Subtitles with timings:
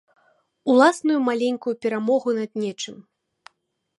[0.69, 2.97] Уласную маленькую перамогу над нечым.